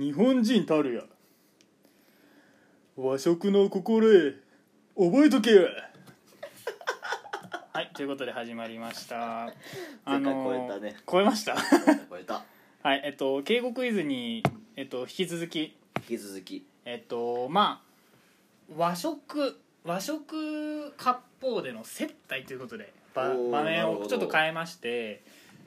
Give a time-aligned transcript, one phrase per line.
[0.00, 1.02] 日本人たるや。
[2.96, 4.42] 和食の心得
[4.96, 5.50] 覚えとけ
[7.74, 9.52] はいということで始まりました。
[10.06, 10.96] 前回超えたね。
[11.06, 11.54] 超えました？
[12.08, 12.46] 超えた。
[12.82, 14.42] はいえっと敬語クイズに、
[14.74, 16.64] えっと、引き続き引き続き。
[16.86, 25.22] えっとまあ和食和食割烹での接待ということで場おー場面をちょっと変えまして、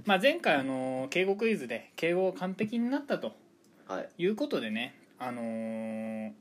[0.05, 3.42] まあ、前回あの敬語クイズで敬語が完璧になったと
[3.87, 4.09] はい。
[4.17, 6.31] いうことでねあのー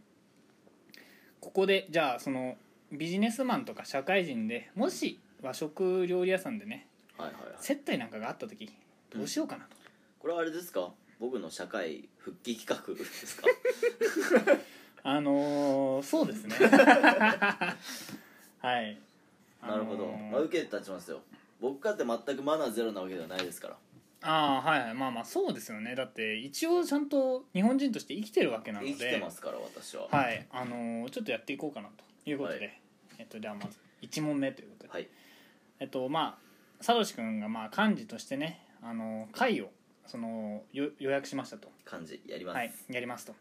[1.40, 2.56] ここでじゃあその
[2.92, 6.86] ビジネスマンとか社会人でもし和食料理屋さんでね
[7.18, 7.54] はいはいはい。
[7.58, 8.72] 接待なんかがあった時
[9.14, 9.76] どうしようかなと、
[10.20, 10.90] これはあれですか？
[11.20, 13.46] 僕の社会復帰企画ですか？
[15.04, 16.54] あのーそうですね。
[18.60, 18.96] はい。
[19.60, 21.20] なるほど、あのーまあ、受け立ちますよ。
[21.60, 23.76] 僕かって全くマナーゼロなわけではないですから
[24.22, 24.80] ああはい。
[24.84, 25.94] はいまあまあそうですよね。
[25.94, 28.92] だって一応ちゃんと日本人として生きてるわけなので。
[28.92, 30.08] 生きてますから私は。
[30.10, 30.46] はい。
[30.50, 32.80] あのーちょっとやっていこうかなということで、はい。
[33.18, 35.08] えっとではまず1問目ということで、はい。
[35.80, 39.70] えっとまあサトシ君がまあ幹事としてねあの会を
[40.06, 41.68] そのよ予約しましたと。
[41.84, 42.72] 感じやります、はい。
[42.90, 43.34] やりますと。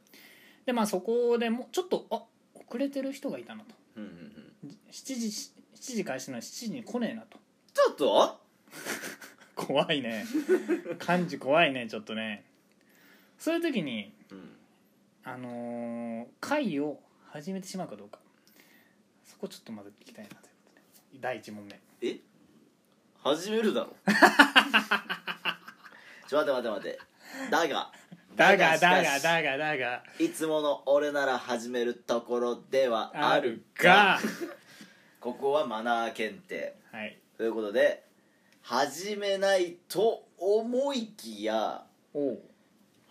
[0.65, 2.23] でまあそこでもちょっとあ
[2.55, 3.75] 遅れてる人がいたなと。
[3.97, 4.09] うんうん
[4.63, 4.77] うん。
[4.91, 5.27] 7時
[5.75, 7.37] 7時開始なのに7時に来ねえなと。
[7.73, 8.39] ちょっと？
[9.67, 10.25] 怖いね。
[11.07, 12.43] 幹事怖いねちょっとね。
[13.37, 14.49] そういう時にうん
[15.23, 18.19] あのー会を始めてしまうかどうか。
[19.23, 21.19] そこちょっとまず聞きたいなということで。
[21.21, 21.79] 第1問目。
[22.01, 22.17] え？
[23.23, 23.95] 始めるだろ。
[26.27, 26.99] ちょ待って待って待って。
[27.51, 27.91] だが。
[28.35, 29.23] だがしかし。
[29.23, 29.57] だがだが。
[29.57, 34.19] だがいつもの俺なら始めるところではあるが。
[35.19, 36.75] ここはマナー検定。
[36.91, 37.17] はい。
[37.37, 38.03] ということで
[38.61, 42.39] 始めないと思いきやおう。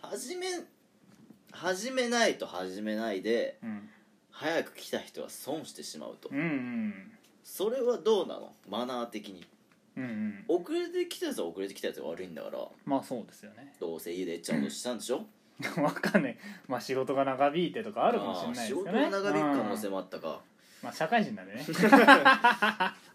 [0.01, 0.47] 始め
[1.51, 3.89] 始めないと始めないでうん。
[4.31, 6.29] 早く来た人は損してしまうと。
[6.31, 6.93] うんうん。
[7.43, 8.53] それはどうなの？
[8.69, 9.45] マナー的に。
[9.97, 10.45] うんうん。
[10.47, 12.57] 遅れてきたやつは遅れてきたやつが悪いんだから。
[12.85, 13.73] まあそうですよね。
[13.79, 15.25] どうせ家でちゃんとしたんでしょ？
[15.77, 16.37] わかんない。
[16.67, 20.41] まあ仕事が長引いてとかあるかもしれないです仕事よねが長引く可能性うんもあったか。
[20.81, 21.63] まあ社会人なんでね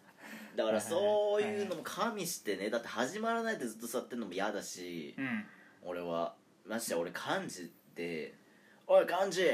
[0.56, 5.44] だからそういうのも加味してねだって始まらないでずっと座ってるのも嫌だしうん。
[5.83, 6.34] 俺は。
[6.67, 8.34] ましてや俺漢字って
[8.89, 9.47] 「おい漢字。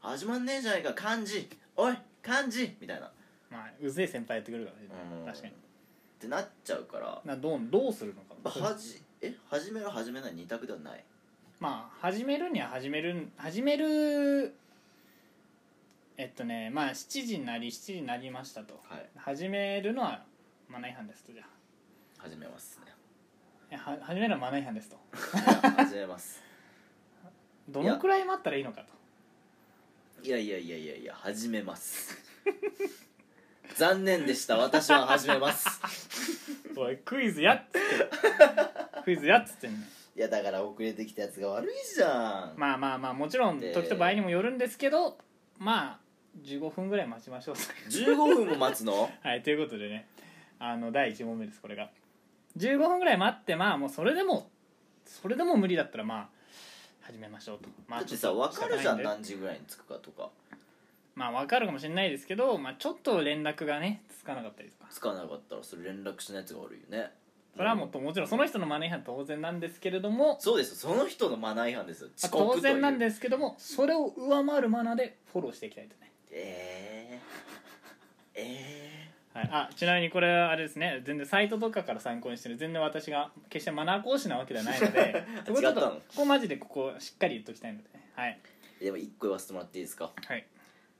[0.00, 1.48] 始まんねえじゃないか漢字。
[1.76, 3.06] おい漢字」みたいな。
[3.06, 3.10] っ
[3.50, 4.88] まあうぜえ先輩やってくるからね。
[5.20, 5.26] うん。
[5.26, 5.54] 確かに。
[6.20, 7.20] てなっちゃうから。
[7.24, 8.34] などうどうするのか。
[8.44, 9.34] まあはじえ？
[9.48, 10.34] 始める始めない？
[10.34, 11.04] 二択ではない。
[11.58, 14.54] まあ始めるには始める始める
[16.20, 18.74] えっとねまあ7時になり7時になりましたと。
[18.86, 19.08] はい。
[19.16, 20.22] 始めるのは
[20.68, 21.46] マナー違反ですとじゃあ。
[22.18, 22.92] 始めますね。
[23.70, 24.98] えは始めるのはマナー違反ですと。
[25.78, 26.42] 始めます。
[27.70, 28.92] どのくらい待ったらいいのかと。
[30.22, 32.18] いやいやいやいやいや始めます。
[33.76, 34.58] 残念でした。
[34.58, 35.80] 私は始めます。
[36.76, 39.00] おいクイズやっつって。
[39.04, 45.16] クイズやっつってんねいやだから遅れてきたやつが悪いじゃん、まあまあまあもちろんで時と場合にもよるんですけど
[45.58, 46.09] まあ
[46.42, 47.54] 15分ぐらい待ちましょう。
[47.54, 49.10] 15分も待つの？
[49.22, 50.06] はいということでね。
[50.58, 51.90] あの第1問目ですこれが。
[52.56, 54.50] 15分ぐらい待ってまあもうそれでも
[55.04, 56.28] それでも無理だったらまあ
[57.02, 57.68] 始めましょうと。
[57.86, 60.30] まあだってさ分かるじゃん何時ぐらいに着くかとか。
[61.14, 64.86] まあ分かるかもしれないですけど、まあ、ちょっと連絡がねつかなかったりとか。
[64.90, 67.10] つかなかったらそれ連絡しないやつが悪いよね。
[67.56, 70.38] それはもっともちろんその人のマネー違反当然なんですけれども。
[70.40, 70.94] そうですよ。
[70.94, 72.54] その人のマナー違反です遅刻という。
[72.56, 81.02] 当然なんですけどもそれを上回るマナーでフォローしていきたいとねえー、えはい、あちなみにこれはあれですね。
[81.04, 82.56] 全然サイトとかから参考にしてる。
[82.56, 85.24] 全然私が決してマナー講師なわけではないので。
[85.46, 87.84] そこちょっとここマジでここしっかり言っときたいので。
[87.90, 88.38] ねはい。
[88.80, 90.12] ー、でも一個言わせてもらっていいですか？
[90.26, 90.46] はい。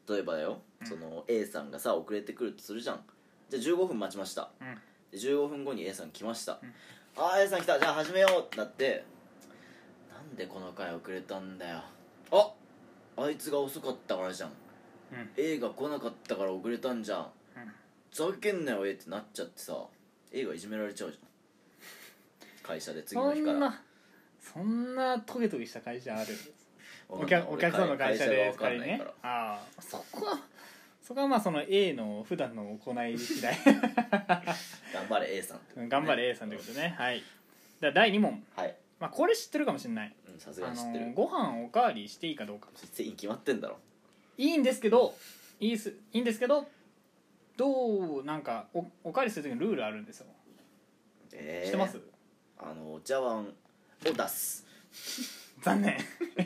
[0.08, 3.04] 例えばだよ、その A さんがさ遅れてくるとするじゃん。
[3.48, 4.50] じゃあ15分待ちました。
[4.60, 4.74] うん。
[5.10, 6.56] で15分後に A さん来ました、ん。
[7.16, 7.78] ああ A さん来た。
[7.80, 9.04] じゃあ始めようってなって。
[10.08, 11.82] なんでこの回遅れたんだよ。
[12.30, 12.52] あ
[13.16, 14.52] あいつが遅かったからじゃん
[15.12, 15.30] うん。
[15.36, 17.20] A が来なかったから遅れたんじゃん。
[17.20, 17.26] うん。
[18.10, 19.76] ふざけんなよ A ってなっちゃってさ
[20.32, 21.28] A がいじめられちゃうじゃん。
[22.66, 23.56] 会社で次その日から。
[23.56, 23.82] んな
[24.40, 26.34] そんなトゲトゲした会社ある？
[27.08, 30.38] お客お客さんの会社で会社が2人ねああそこは
[31.02, 33.56] そこはまあその A の普段の行い次第。
[34.94, 35.56] 頑張れ A さん。
[35.56, 36.94] ってうん頑張れ A さんということでね。
[36.96, 37.22] はい。
[37.80, 38.76] では第2問、はい。
[39.00, 40.14] まあ、これ知ってるかもしれない。
[40.32, 41.06] うんさすがあに知ってる。
[41.08, 42.68] のご飯おかわりしていいかどうか。
[42.92, 43.78] 全員決まってんだろ
[44.40, 45.14] いいんですけど
[45.60, 46.66] いいすいいんですけど
[47.58, 50.26] どうなんかおおかわりする時にルールあるんですよ。
[51.32, 52.00] えー、知ってます？
[52.58, 53.46] あのお茶碗を
[54.02, 54.64] 出す。
[55.60, 55.98] 残念。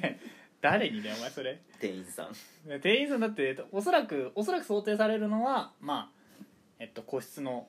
[0.60, 1.60] 誰にだよお前それ。
[1.78, 2.34] 店員さん。
[2.80, 6.44] 店員さんだっておそらくおそらく想定されるのはまあ
[6.80, 7.68] えっと個室の。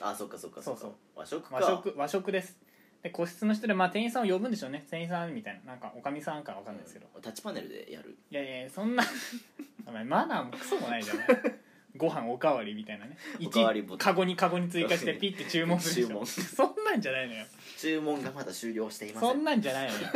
[0.00, 0.80] あそっかそっかそっか。
[0.80, 0.94] そう。
[1.14, 1.54] 和食か。
[1.54, 2.58] 和食和食です
[3.02, 4.84] で個室の人でまあ店員さんを呼ぶんでしょうね。
[4.88, 5.72] 店員さんみたいな。
[5.72, 8.16] なんかおかみさんかわかんないですけど、タッチパネルでやる。
[8.30, 9.02] いやいやそんな
[9.86, 11.18] お前マナーもクソもないじゃん。
[11.96, 13.16] ご飯おかわりみたいなね。
[13.44, 16.08] おかわりボタンカゴにカゴに追加して ピッて注文するでしょ。
[16.08, 16.26] 注文。
[16.26, 17.46] そんなんじゃないのよ。
[17.76, 19.30] 注文がまだ終了していません。
[19.30, 20.08] そんなんじゃないのよ。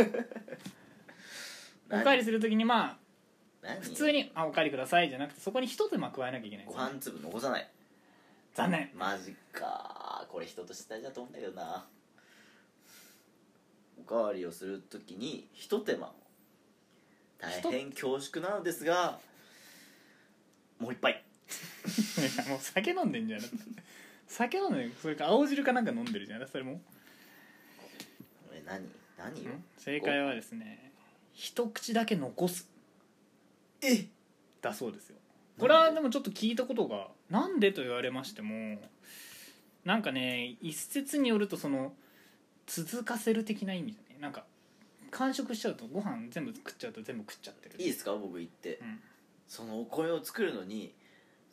[1.91, 2.99] おかわりするときにまあ
[3.63, 3.81] 何？
[3.81, 6.67] 普通に「あおかわりください」じゃなくてそこに一手間加えなきゃいけない。
[6.67, 7.69] んごですよね飯粒残さない。
[8.55, 8.91] 残念。
[8.95, 10.25] マジか。
[10.31, 11.87] これ人として大事だと思うんだけどな
[13.99, 16.13] おかわりをするときにひと手間。
[17.39, 19.19] 大変恐縮なのですが
[20.79, 21.13] もう一杯。
[21.13, 21.15] い
[22.39, 23.41] やもう酒飲んでんじゃん
[24.27, 26.81] 酒飲んでるそれか青汁かなんか飲んでるじゃんそれも。
[28.53, 28.85] え何？
[29.19, 29.53] 何よ？
[29.79, 30.93] 正解はですね
[31.33, 32.69] 一口だけ残す。
[33.83, 34.07] え？
[34.63, 35.17] だそうですよ。
[35.59, 38.79] これはでもちょっと聞いたことがなんでと言われましても
[39.85, 41.93] なんかね一説によるとその
[42.67, 44.19] 続かせる的な意味じゃね。
[44.21, 44.45] なんか
[45.11, 47.77] 完食しちゃうとご飯全部食っちゃうと全部食っちゃってる。
[47.79, 48.13] いいですか？
[48.15, 49.01] 僕言って、うん。
[49.49, 50.93] そのお米を作るのに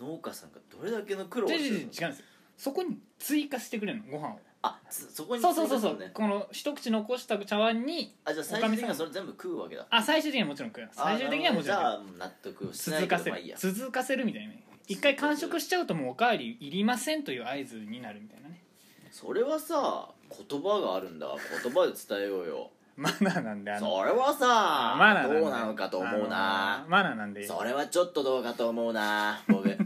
[0.02, 1.86] 農家さんがどれだけの苦労を違う違う違う違う。
[1.86, 2.12] んですよ
[2.58, 4.40] そこに追加してくれるのご飯を。
[4.66, 9.86] あつそこにそうそうそうそう、この一口残した茶碗にあじゃあ最終的にはそれ全部食うわけだ。
[9.90, 10.90] あ最終的にはもちろん食う。
[10.94, 11.92] 最終的にはもちろん食う。
[11.92, 12.14] あなるほどね。
[12.14, 13.58] じゃあ納得しない続かせまあいいや。
[13.58, 18.64] 続かせるみたいなね一回完食しちゃうともうおかわりいりませんという合図になるみたいなね。
[19.12, 21.28] それはさ言葉があるんだ。
[21.64, 22.70] 言葉で伝えようよ。
[22.96, 27.46] マナーなんであのそれはさマナーなんでどうなのかと思うあなのマナーなんで。
[27.48, 29.42] それはちょっとどうかと思うな。
[29.48, 29.78] 僕 言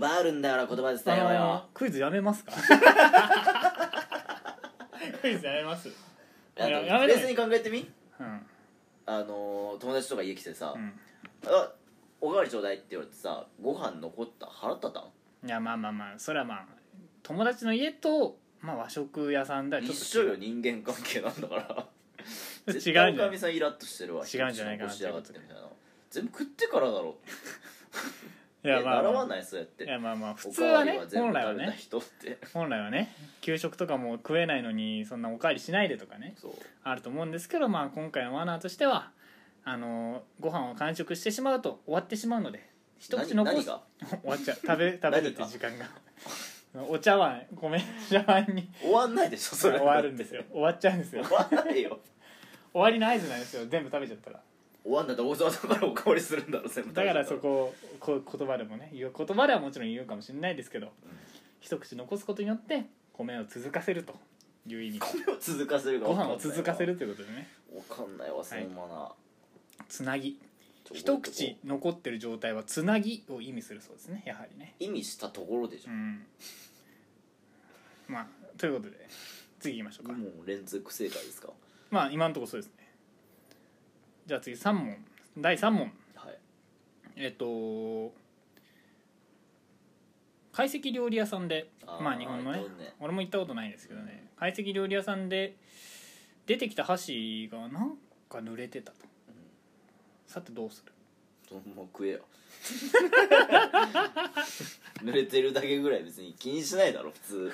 [0.00, 1.64] 葉あるんだから言葉で伝えようよ。
[1.72, 2.52] クイズやめますか？
[5.20, 5.88] クイズやめます。
[5.88, 5.92] い
[6.56, 7.90] やややめて冷静に考えてみ？
[8.20, 8.46] うん。
[9.06, 10.92] あのー友達とか家来てさうん
[11.46, 11.72] 「あ
[12.20, 14.46] おかわりちょうだい」って言われてさご飯残った？
[14.46, 15.04] 腹立たん？
[15.44, 16.64] いやまあまあまあそれはまあ
[17.22, 21.86] 友達の家と、まあ、和食屋さんではちょっと一緒よ人間関係なんだから。
[22.68, 23.16] 違うん絶じゃない？
[23.16, 25.62] 対おかみさんイラッとしてるわ違うんじゃないかな一口残しやがってみたいな。
[26.10, 27.16] 全部食ってからだろ。
[28.64, 29.82] いやまあ、習わまあ、ないそうやって。
[29.84, 32.38] いやまあまあ普お通はねかわりは全部本来は食べたね人って。
[32.54, 33.14] 本来はね。
[33.40, 36.52] 給食とかも食えないのにそんなおかわりしないでとかねそう。
[36.84, 39.10] あると思うんですけど、まあ、今回のマナーとしては
[39.64, 42.68] あのご飯を完食してしまうと終わってしまうので
[43.00, 43.66] 一口残す。
[43.66, 43.82] 何何が？
[44.22, 44.56] 終わっちゃう。
[44.58, 45.86] 食べ食べるって時間が？
[46.74, 48.68] お茶碗米茶碗に。
[48.80, 49.78] 終わんないでしょそれ。
[49.78, 50.42] 終わるんですよ。
[50.50, 51.24] 終わっちゃうんですよ。
[51.24, 51.98] 終わんないよ。
[52.72, 54.40] 終わりの合図なんですよ全部食べちゃったら。
[54.82, 55.16] 終わんない。
[55.16, 60.92] と大沢だからおかわりするんだろ全部だからそこをこう言葉でもね言う言葉ではもちろん言うかもしれないですけど、
[61.60, 64.14] 一口残すことによって米を続かせると
[64.66, 64.98] いう意味。
[64.98, 67.48] 米を続かせるかご飯を続かせるということでね。
[67.74, 69.12] わかんないわそのマナー
[69.88, 70.38] つなぎ
[70.92, 74.74] 一口残ってる状態はつなぎを意味するそうですねやはりね。
[74.78, 75.90] 意味したところでしょ。
[75.90, 76.26] うん。
[78.08, 78.26] まあ
[78.58, 79.08] ということで
[79.58, 81.48] 次行きましょうか、もう連続正解ですか？
[81.90, 82.92] まあ今のところそうですね。
[84.26, 84.96] じゃあ次3問。
[85.38, 85.92] 第3問。
[86.14, 86.38] はい。
[87.16, 88.12] えっと
[90.52, 92.58] 懐石料理屋さんであーまあ日本のね。
[92.58, 92.94] ね。
[93.00, 94.28] 俺も行ったことないんですけどね。
[94.36, 95.56] 懐石料理屋さんで
[96.46, 97.96] 出てきた箸がなん
[98.28, 99.06] か濡れてたと、
[100.32, 100.92] さてどうする？
[101.48, 102.20] そのまま食えよ。
[105.02, 107.52] 濡れてるだけぐらい別に気にしないだろ普通。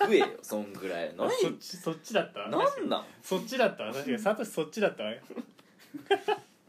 [0.00, 1.14] 食えよそんぐらい。
[1.16, 1.30] 何？
[1.30, 2.40] そっちそっちだった？
[2.40, 2.88] わなん？
[2.88, 3.84] なんそっちだった？
[3.84, 5.02] わ確かにサトシそっちだった？
[5.08, 5.18] わよ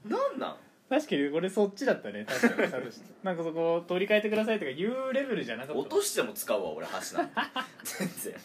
[0.06, 0.40] なん？
[0.40, 0.56] なん
[0.90, 2.26] 確かに俺そっちだったね。
[2.28, 3.00] 確かにサトシ。
[3.24, 5.80] なんかそこ取り替えてくださいとか言うレベルじゃなかった。
[5.80, 7.34] 落としても使うわ俺箸なんて。
[7.84, 8.42] 全然。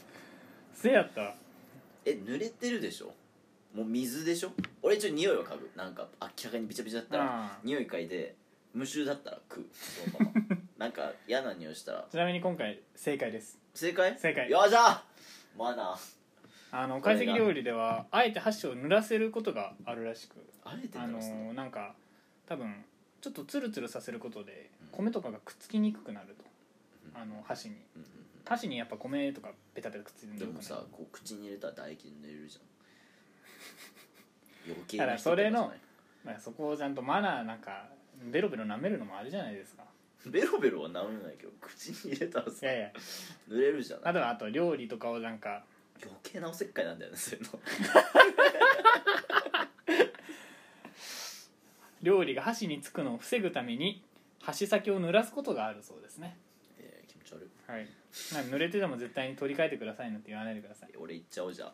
[0.73, 1.21] せやった。
[1.23, 1.35] わ
[2.05, 3.13] え濡れてるでしょ？
[3.77, 4.53] もう水でしょ？
[4.83, 5.71] 俺一応匂いは嗅ぐ。
[5.77, 8.35] なんか明らかにビチャビチャだったらあ匂い嗅いで
[8.73, 9.67] 無臭だったら食う。
[9.73, 12.07] そのままなんか嫌な匂いしたら。
[12.11, 13.59] ちなみに今回正解です。
[13.75, 14.17] 正解？
[14.19, 14.49] 正解。
[14.51, 15.03] よっしゃ！
[15.59, 15.97] マナー。
[16.73, 20.37] あの懐石料理ではあえて箸を濡らせることがあるらしく。
[20.65, 21.53] あえてあのならすの？
[21.53, 21.95] なんか
[22.47, 22.83] 多分
[23.21, 24.89] ちょっとツルツルさせることでうん。
[25.05, 26.45] 米とかがくっつきにくくなると。
[27.15, 27.23] うん。
[27.23, 27.75] あの箸に。
[27.97, 28.07] うんうん
[28.49, 32.63] 箸にやっぱ米とかペタペタくっついてうんでもるよくなるさこう口に入れたら唾液塗れるじゃん
[34.67, 35.81] 余計だからそれのとかじ
[36.27, 37.89] だからそこをちゃんとマナーなんか
[38.25, 39.85] ベロベロ舐めるのもあるじゃないですか。
[40.27, 42.91] ベロベロは舐めないけど口に入れたらさいやいや。
[43.49, 44.11] 塗れるじゃない。
[44.11, 45.65] あとはあと料理とかをなんか。
[46.03, 47.51] 余計なおせっかいなんだよねそういうの。
[52.03, 54.03] 料理が箸につくのを防ぐために
[54.41, 56.37] 箸先を濡らすことがあるそうですね。
[56.79, 57.71] えー気持ち悪い。
[57.71, 57.89] はい。
[58.35, 60.91] なんか濡れてても絶対に取り替えてくださいなんて言わないでください。
[60.99, 61.73] 俺言っちゃおうじゃあ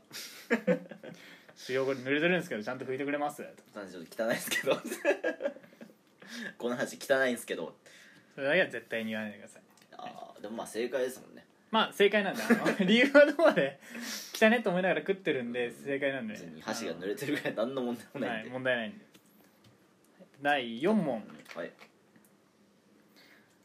[1.56, 3.42] 使用後に濡れてるんですけどちゃんと拭いてくれます？
[3.42, 3.46] ちょ
[4.02, 4.76] っと汚いですけど。
[6.58, 7.76] この話汚いんですけど。
[8.34, 9.62] それだけは絶対に言わないでください。
[9.98, 11.44] あーでもまあ正解ですもんね。
[11.70, 13.78] まあ正解なんであの 理由はどこまで
[14.40, 16.34] 汚ねと思いながら食ってるんで正解なんで。
[16.34, 18.50] 別に箸が濡れてるぐらい何の問題もはいないんで。
[18.50, 19.04] 問題ないんで。
[20.40, 21.24] 第4問。
[21.54, 21.72] はい。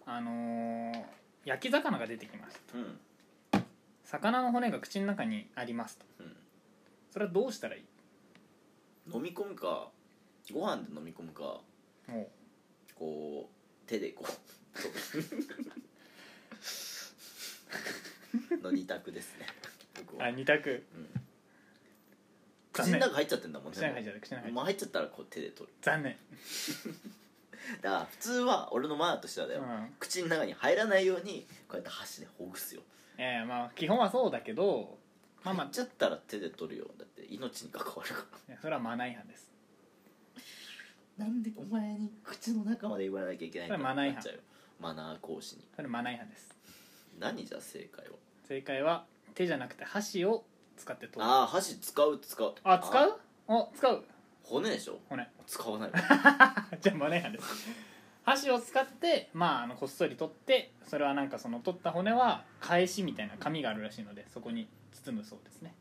[0.06, 1.06] あのー
[1.46, 2.78] 焼き魚が出てきました。
[2.78, 3.00] うん。
[4.04, 6.06] 魚の骨が口の中にありますと。
[6.20, 6.36] うん
[7.12, 7.84] それはどうしたらいい？
[9.14, 9.90] 飲み込むか
[10.54, 11.62] ご飯で飲み込むか
[12.08, 12.30] も
[12.96, 14.32] こう手でこう
[18.64, 19.46] の二択ですね。
[19.96, 20.28] 僕は。
[20.28, 20.84] うあ二択？
[20.96, 21.08] うん。
[22.74, 23.78] 口の中入っちゃってんだもんね。
[23.78, 25.74] 口の中入っちゃう口の中入っちゃうもう入っちゃったらこう手で取る。
[25.82, 26.16] 残念。
[27.82, 29.90] だから普通は俺のマナーとしてはだよ、うん。
[30.00, 32.82] 口の中に入らないようにこうやって箸でほぐすよ。
[33.18, 34.98] ええまあ基本はそうだけど
[35.48, 36.86] まあま入っちゃったら手で取るよ。
[36.98, 38.56] だって命に関わるから。
[38.56, 39.52] あそれはマナー違反です。
[41.18, 44.42] なんでお前に口の中まで言わなきゃいけないんだそれマナーなっちゃうよ。
[44.80, 45.68] マナー講師に。
[45.76, 46.56] それマナー違反です。
[47.20, 48.12] 何じゃ正解は？
[48.48, 50.44] 正解は手じゃなくて箸を
[50.78, 51.24] 使って取る。
[51.24, 52.54] ああ箸使う使う。
[52.64, 53.20] あ使う？
[53.48, 54.04] お使う？
[54.44, 55.00] 骨でしょ？
[55.10, 55.28] 骨。
[55.48, 55.92] 使わない
[56.82, 57.68] じゃあマナー違反です。
[58.24, 64.68] 箸を使ってまああのこっそり取ってそれはなんかその取った骨は返しみたいな紙があるらしいのでそこに
[65.06, 65.76] 包むそうですね。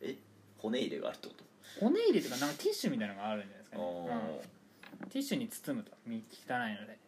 [0.00, 0.16] え
[0.58, 1.44] 骨入れがあるってこと？
[1.80, 3.84] 骨入れというかなんかティッシュみたいなのがあるんじゃないですかね、
[5.02, 5.08] うん。
[5.08, 5.92] ティッシュに包むと。
[6.06, 6.98] 身汚いので。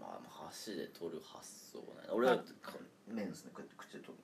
[0.00, 2.72] まあ箸で取る発想はない俺はか
[3.06, 4.14] 麺ですねこうやって口で取る。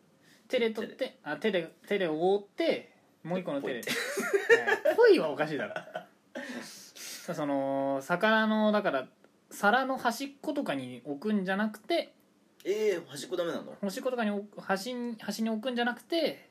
[0.48, 2.92] 手で取ってあ手で手で覆って
[3.22, 3.80] もう一個の手で。
[3.84, 5.74] ポイポイはおかしいだろ。
[7.34, 9.08] その魚のだから
[9.50, 12.12] 皿の端っことかに置くんじゃなくて
[12.64, 13.76] ええ端っこダメなの？
[13.80, 16.50] 端っことかに置く端に端に置くんじゃなくて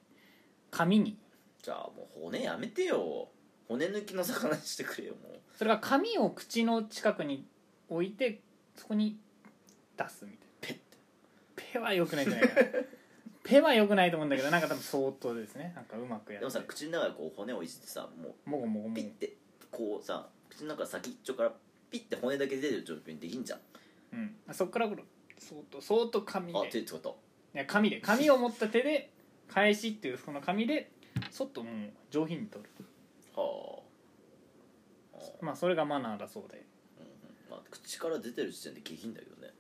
[0.72, 1.18] 紙に。
[1.62, 3.30] じゃあもう骨やめてよ。
[3.68, 5.40] 骨抜きの魚にしてくれよもう。
[5.58, 7.46] それが紙を口の近くに
[7.90, 8.42] 置いて
[8.76, 9.18] そこに
[9.98, 10.44] 出すみたいな。
[10.62, 11.72] ペッて。
[11.74, 12.68] ペは良くないんじゃないかな。
[13.44, 15.72] ペは良くないと思うんだけどなんか多分相当ですね。
[15.76, 16.40] なんかうまくやって。
[16.40, 19.36] でもさ口の中でこう骨をいじってさももごもごうピッて
[19.72, 21.54] こうさ口の中先っちょから
[21.90, 23.60] ピッて骨だけ出てる状況にできんじゃん。
[24.14, 24.96] うん、そっからこ
[25.54, 27.14] れ相当相当紙あで手使ったい
[27.54, 28.02] や紙で。
[28.02, 29.12] 紙を持った手で
[29.48, 30.92] 返しっていうその紙で
[31.32, 31.74] そっともう
[32.12, 32.70] 上品に取る。
[33.36, 36.66] はあ、はあまあそれがマナーだそうで。
[37.00, 37.10] うんうん。
[37.50, 39.54] まあ、口から出てる時点で下品だけどね。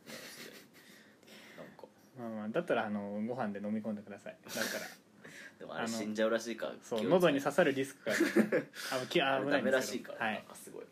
[1.57, 1.87] なんか。
[2.19, 4.37] まあまあだったらあのご飯で飲み込んでください。
[4.43, 4.85] だから。
[5.57, 6.73] でもあれあの死んじゃうらしいから。
[6.83, 10.35] そう気をつけ喉に刺さるリスクがあるあのきあれダ危ないんメらしいから、はい。
[10.35, 10.85] なんかすごい。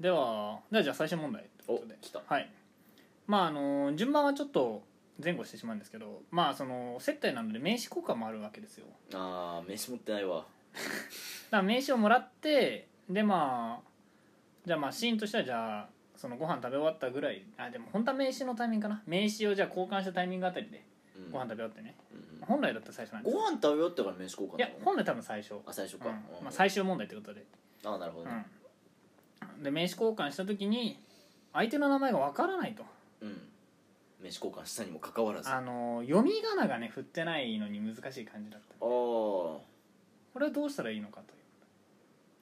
[0.00, 1.94] ではではじゃあ最終問題ということで。
[1.94, 2.22] お来た。
[2.26, 2.50] はい
[3.28, 4.82] まああの順番はちょっと
[5.22, 8.86] 前後してしまうんですけどまあその接待なので名刺交換もあるわけですよ。
[9.14, 10.44] あー名刺持ってないわ。
[10.74, 13.88] だから名刺をもらってでまあ
[14.66, 19.02] じゃあまあシーンとしてはじゃあそのご飯食べ終わったぐらいあでも本当は名刺のタイミングかな。
[19.06, 20.84] 名刺をじゃあ交換したタイミングあたりで
[21.16, 21.30] うん。
[21.30, 22.46] ご飯食べ終わってね、うんうん。
[22.46, 26.14] 本来だったら最初なんですご飯食べ終わってから名刺交換いやなの本来多分最初、あ最初か、うん。
[26.14, 26.44] うん。
[26.44, 27.44] まあ、最終問題ということで、
[27.84, 28.46] ああなるほどね。
[29.56, 31.02] うん、で名刺交換した時に
[31.52, 32.84] 相手の名前がわからないと
[33.20, 33.30] うん、
[34.20, 35.48] 名刺交換したにもかかわらず。
[35.48, 38.74] ああの読み仮名がね振ってないのに難しい感じだった。
[38.76, 39.62] あこ
[40.38, 41.32] れはどうしたらいいのかと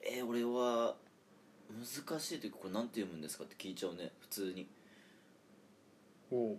[0.07, 0.19] いう。
[0.19, 0.95] えー、俺は
[1.69, 4.11] 難しい時これなんて読むんですかって聞いちゃうね。
[4.19, 4.67] 普通に。
[6.31, 6.57] おう。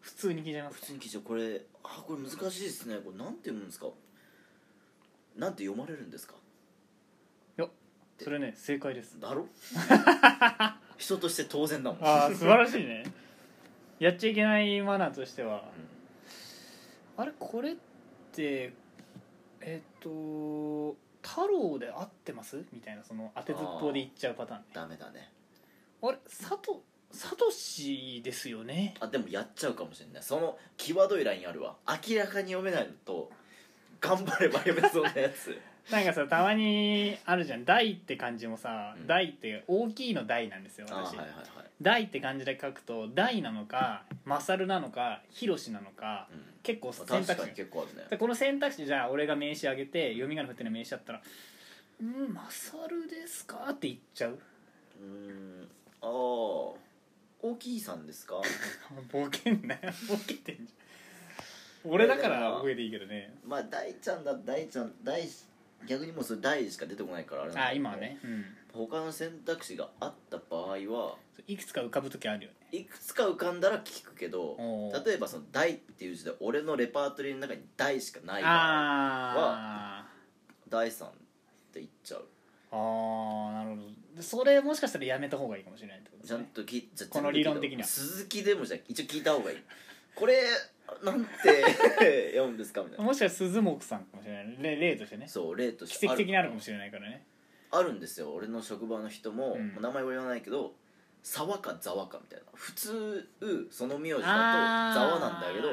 [0.00, 1.22] 普通に聞いちゃいます普通に聞いちゃう。
[1.22, 2.96] これあこれ難しいですね。
[3.04, 3.86] これなんて読むんですか？
[5.36, 6.34] なんて読まれるんですか？
[7.58, 7.68] いや
[8.18, 9.20] それね正解です。
[9.20, 9.46] だろ？
[11.00, 12.04] 人として当然だもん。
[12.06, 13.04] ああ素晴らしいね。
[13.98, 15.64] やっちゃいけないマナーとしては。
[17.16, 17.76] あれこれっ
[18.32, 18.72] て
[19.62, 22.62] えっ、と太郎で合ってます？
[22.72, 24.66] みたいなその当てずっぽうで言っちゃうパターンね。
[24.74, 25.32] ダメだね。
[26.02, 26.80] あれ佐藤
[27.10, 28.94] サトシですよね。
[29.00, 30.22] あでもやっちゃうかもしれない。
[30.22, 31.76] その際どいラインあるわ。
[32.08, 33.30] 明らかに読めないのと
[34.00, 35.58] 頑張れば読めそうなやつ
[35.90, 41.32] なんかさたまにあるじゃん「大」って漢字もさうん「大」って大きいの「大」なんですよ私あーはいはいは
[41.62, 46.44] い「大」って漢字で書くと「大」なのか「勝なのか「広なのかうん。
[46.62, 47.26] 結構まあ選択肢。
[47.28, 48.06] 確かに結構あるね。
[48.10, 51.22] でこの選択肢じゃあ俺が名刺あげて読み仮名振ってる名刺だったら
[52.00, 54.38] 「うん勝ですか?」って言っちゃう。
[55.00, 55.68] うーん。
[56.02, 56.10] ああ
[57.42, 58.40] 大きいさんですか？
[59.10, 59.80] ボケんなよ。
[60.08, 61.92] ボケてんじゃん。
[61.92, 63.32] 俺だからボケでいいけどね。
[63.46, 65.26] まあ大ちゃんだ大ちゃん大
[65.86, 67.70] 逆にもうそれ大しか出てこないからあれなんだけど。
[67.70, 68.18] あ今はね。
[68.24, 68.44] うん。
[68.72, 72.78] 他の選択肢があった場合はいくつか浮かぶ時あるよね。
[72.78, 75.04] いくつか浮かんだら聞くけどおー。
[75.04, 80.08] 例えばその「大」っていう字で俺のレパートリーの中に「大」しかない場合あ
[80.68, 81.10] 大さんっ
[81.72, 82.20] て言っちゃう。
[82.20, 82.24] ー
[82.72, 83.82] あーなるほど。
[84.14, 86.38] でそれもしかしたらやめた方がいいかもしれないってことですね。
[86.38, 87.88] ちゃんと聞いじゃこの理論的には。
[87.88, 89.58] 鈴木でもじゃあ一応聞いた方がいい。
[90.14, 90.42] これ
[91.02, 93.04] なんて読むんですかみたいな。
[93.04, 94.56] もしかしたら鈴木さんかもしれない。
[94.60, 95.26] 例例としてね。
[95.28, 97.24] そう例とし奇て跡的にあるかもしれないからね。
[97.70, 98.32] あるんですよ。
[98.32, 99.80] 俺の職場の人も、うん。
[99.80, 100.74] 名前は言わないけど
[101.22, 102.44] 沢かざわかみたいな。
[102.54, 103.28] 普通
[103.70, 105.12] その名字だとざあー。
[105.14, 105.68] わなんだけど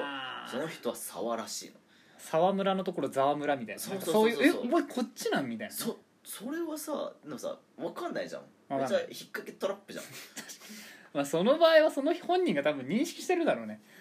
[0.49, 1.75] その人は沢らしいの。
[2.17, 3.81] 沢村のところざわ村みたいな。
[3.81, 4.43] そうそうそうそう。
[4.43, 5.73] いうえお前こっちなんみたいな。
[5.73, 8.41] そそれはさでもさ分かんないじゃん。
[8.69, 9.07] わかんない。
[9.07, 10.05] めっちゃ引っ掛けトラップじゃん。
[11.13, 13.81] まあ、その場合はその本人が多分認識してるだろうね。
[13.91, 13.96] うん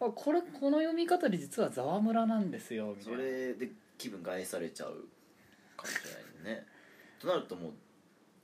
[0.00, 3.18] あこれこの読み方で実はざわ村なんですよみたそいな。
[3.22, 5.06] れで気分害されちゃう
[5.76, 6.66] かもしれないね。
[7.20, 7.72] となるともう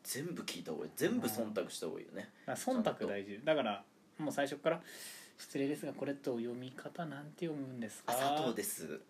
[0.03, 0.91] 全部聞いた方がいい。
[0.97, 2.29] 全部忖度した方がいいよね。
[2.47, 3.41] だから忖度大事。
[3.45, 3.85] だから
[4.19, 4.81] もう最初から
[5.39, 9.01] 「失礼ですがこれと読み方なんて読むんですか?」あ佐藤です。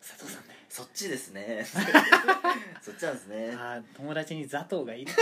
[0.00, 0.54] 佐藤さんね。
[0.68, 1.64] そっちですね。
[2.82, 3.52] そっちなんですね。
[3.56, 5.14] あー友達に佐藤がいるね。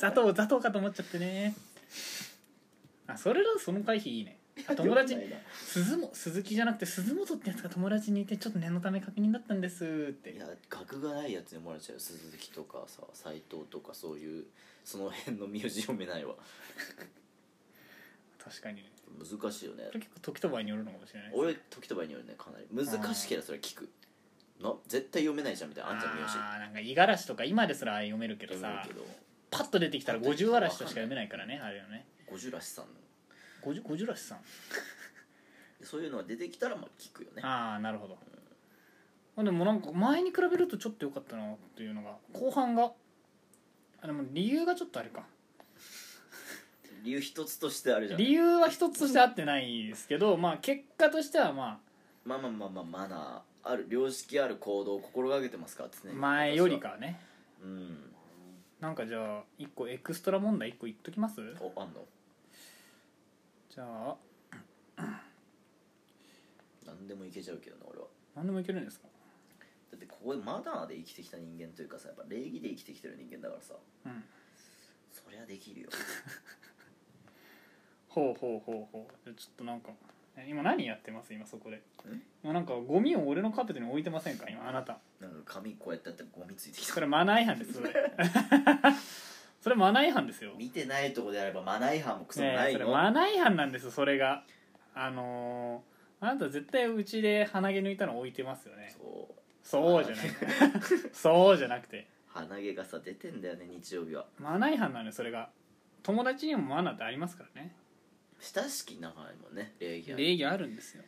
[0.00, 1.54] 佐藤佐藤かと思っちゃってね
[3.08, 4.38] あそれだその回避いいね。
[4.68, 5.22] あ友達に
[5.52, 10.32] 鈴も鈴木じゃなくて鈴本ってやつが友達にいてちょっと念のため確認だったんですって。
[10.32, 12.00] いや学がないやつにもらっちゃうよ。
[12.00, 14.44] 鈴木とかさ斎藤とかそういう
[14.84, 16.34] その辺の名字読めないわ。
[18.38, 18.90] 確かにね。
[19.18, 19.84] 難しいよね。
[19.84, 22.66] これ結構時と場合によるのかもしれない俺時と場合によるねかなり。
[22.70, 23.88] 難しければそれ聞く。
[24.60, 28.84] な絶対読めないじゃんみたいなあんちゃん名字あーなんか五十嵐とか今ですら読めるけどさ
[29.50, 32.92] パッと出てきたら五十嵐としか読めないからねあれよね五十嵐さんの。
[33.62, 34.38] 五十五十嵐さん。
[35.82, 37.42] そういうのが出てきたらまあ聞くよね。
[37.42, 38.18] ああなるほど。
[39.36, 42.92] あでもなんか前に比べるとちょっと良かったなっていうのが後半が
[44.02, 45.24] あでも理由がちょっとあれか。
[47.04, 51.80] 理由一つとしてあれじゃん理由は一つとして合ってないですけどまあ結果としてはま
[52.24, 56.12] まあまあまあまあマナーある良識ある行動を心がけてますかってあね。
[56.14, 57.20] 前よりかはね。
[57.62, 58.12] うん。
[58.80, 61.40] なんかじゃあ一個エクストラ問題一個言っときます？
[61.60, 62.04] おあんの？
[63.78, 64.16] じゃあ。
[66.84, 68.06] 何でもいけちゃうけどな俺は。
[68.34, 69.06] 何でもいけるんですか？
[69.92, 73.74] だってここでマナーで生きてきた人間というかさやっぱ礼儀で生きてきてる人間だからさ。
[74.06, 74.24] うん。
[75.12, 75.88] そりゃできるよ。
[78.08, 79.34] ほうほうほうほう。
[79.34, 79.90] ちょっとなんか
[80.36, 81.32] え今何やってます？
[81.32, 81.76] 今そこで。
[81.76, 81.82] ん
[82.42, 84.48] 今なんかゴミを俺のカーペットに置いてませんか？
[84.50, 84.98] 今あなた。
[85.20, 86.94] なんか紙こうやってやったらゴミついてきた。
[86.94, 87.94] それマナー違反ですそれ
[89.60, 90.52] それマナー違反ですよ。
[90.56, 94.44] 見てないとこであればマナー違反もクソもねえそれないの、マナー違反なんですそれが。
[94.94, 98.94] あのー、あなた絶対うちで鼻毛抜いたの置いてますよね。
[98.96, 99.34] そう。
[99.62, 102.06] そうじゃなくて そうじゃなくて。
[102.28, 104.26] 鼻毛がさ出てんだよね日曜日は。
[104.38, 105.50] マナー違反なのよそれが。
[106.02, 107.74] 友達にもマナーってありますからね。
[108.40, 110.22] 親しき仲間にもね礼儀ある。
[110.22, 111.02] 礼儀あるんですよ。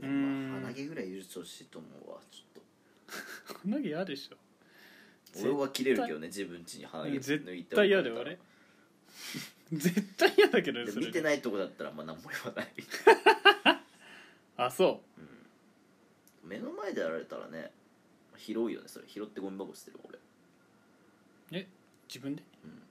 [0.00, 2.62] うーんまあ鼻毛ぐらい許してほしいと思うわちょっ
[3.62, 4.36] 鼻毛嫌でしょ。
[4.36, 4.49] と
[5.40, 8.38] 俺は切れるけどね自分家に鼻毛絶抜いて対嫌だよ俺
[9.72, 11.06] 絶対嫌だけどでそれ。
[11.06, 12.68] 見てないとこだったらまあ何も言わない。
[14.56, 15.00] あそ
[16.42, 17.70] 目の前でやられたらね
[18.36, 19.06] 広いよねそれ。
[19.06, 20.18] 拾ってゴミ箱捨てる俺。
[20.18, 20.20] う
[21.52, 21.68] え
[22.08, 22.82] 自分で、うん。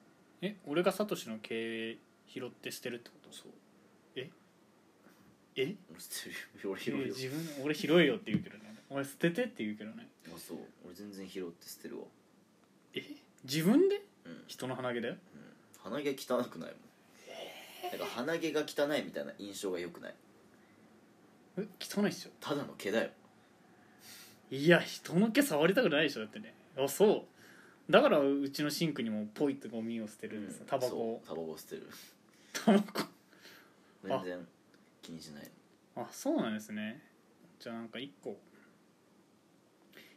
[0.41, 1.97] え俺がサトシの毛
[2.27, 3.35] 拾って捨てるってこと？
[3.35, 3.51] そう。
[4.15, 4.29] え？
[5.57, 5.75] え？
[5.91, 6.71] 俺捨てるよ。
[6.71, 7.05] 俺え拾うよ。
[7.07, 8.75] 自分俺拾えよって言うけどね。
[8.89, 10.07] 俺捨ててって言うけどね。
[10.33, 10.57] あそう。
[10.85, 12.05] 俺全然拾って捨てるわ
[12.95, 13.03] え
[13.43, 14.01] 自分で？
[14.25, 15.15] うん、人の鼻毛だよ。
[15.35, 16.79] うん、鼻毛汚くないもん。
[17.91, 20.15] だから鼻毛が汚いみたいな印象が良くない？
[21.57, 22.29] え汚いっしょ。
[22.39, 23.09] ただの毛だよ。
[24.51, 26.53] いや人の毛触りたくないでしょだってね。
[26.77, 27.25] あそ
[27.87, 27.91] う。
[27.91, 31.21] だからうちのシンクにもポイってゴミを捨てるんですタバコを。
[31.25, 31.35] そう。
[31.35, 31.87] タバコ捨てる。
[32.53, 33.03] タバコ。
[34.03, 34.47] 全然
[35.01, 35.49] 気にしない。
[35.95, 37.01] あそうなんですね。
[37.59, 38.37] じゃあなんか一個。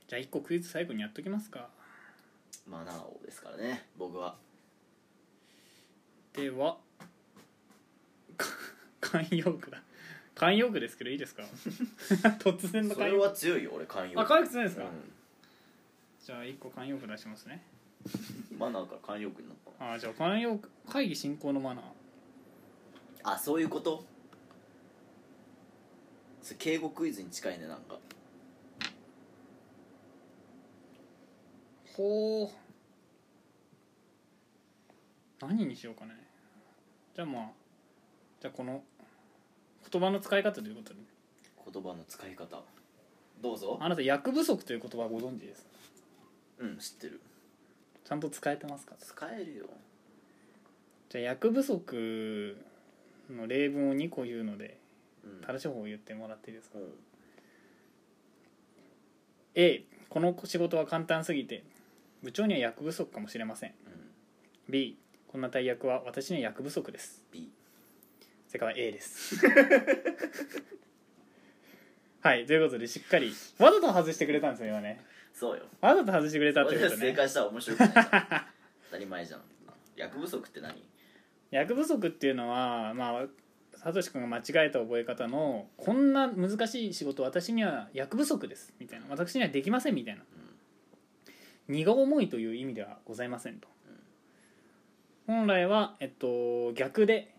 [0.06, 1.68] じゃあ一個クイズ最後にやっときますか
[2.66, 4.37] マナー王ですからね僕は。
[6.33, 6.79] では
[8.37, 8.46] か
[9.20, 9.83] 慣用句だ。
[10.35, 11.42] 慣用句ですけどいいですか？
[12.40, 13.22] 突然のそれ慣用句。
[13.27, 14.88] は強いよ俺寛容あ可愛くないですか、う
[16.25, 17.62] じゃあ一個慣用句出しますね。
[18.55, 21.85] ん、マナーから寛容句になっあじゃあ慣用句会議進行のマナー。
[23.25, 24.05] あそういうこと？
[26.42, 27.98] それ敬語クイズに近いねなんか
[32.02, 32.50] ほ
[35.40, 35.46] う。
[35.46, 36.10] 何にしようかね。
[37.14, 37.42] じゃあまあ
[38.40, 38.82] じゃあこの
[39.88, 41.00] 言葉の使い方ということで。
[41.72, 42.60] 言葉の使い方。
[43.40, 43.78] どうぞ。
[43.80, 45.68] あなた役不足という言葉ご存知ですか？
[46.58, 47.20] うん知ってる。
[48.04, 48.96] ちゃんと使えてますか？
[48.98, 49.66] 使えるよ。
[51.08, 52.56] じゃあ役不足
[53.30, 54.76] の例文を2個言うので
[55.24, 55.40] うん。
[55.46, 56.80] 正しい方を言ってもらっていいですか？
[56.80, 56.84] うん。
[59.54, 61.62] A この仕事は簡単すぎて
[62.22, 63.70] 部長には役不足かもしれません。
[63.70, 63.76] うん。
[64.68, 67.22] B こんな大役は私には役不足です。
[67.32, 67.50] B
[68.48, 69.37] 正解は A です。
[72.20, 75.04] はいということでしっかりわざと外してくれたんですよ今ね。
[75.32, 75.64] そうよ。
[75.80, 77.12] わざと外してくれたってことね。
[77.12, 78.04] 解したら面白くないじゃん。
[78.04, 78.08] 当
[78.92, 79.40] たり前じゃん。
[79.96, 80.74] 役不足って何？
[81.50, 83.26] 役不足っていうのはまあ
[83.74, 88.72] サトシ君が間違えた覚え方のこんな難しい仕事私には役不足です。
[88.78, 89.06] みたいな。
[89.08, 90.22] 私にはできませんみたいな
[91.68, 93.68] 荷が重いという意味ではございませんと。
[95.27, 97.35] 本来は、えっと、逆で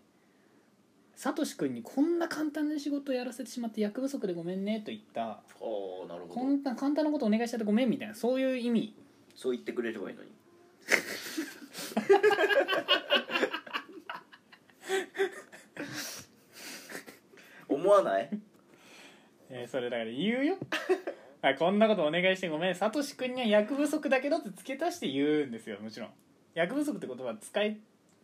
[1.14, 5.40] サトシ君にこんな簡単な仕事をやらせてしまって役不足でごめんねと言った。
[5.60, 8.14] おおなるほこどんな簡単なことお願いしちゃってごめんみたいな。
[8.14, 8.94] そういう意味。
[9.36, 10.30] そう言ってくれればいいのに。
[17.68, 18.30] 思わない？
[19.50, 20.56] えーそれだから言うよ
[21.48, 22.74] あこんなことお願いしてごめん。
[22.74, 26.10] サトシ君には役不足だけどって付け足して言うんですよもちろん。
[26.54, 27.76] 役不足って言葉は使い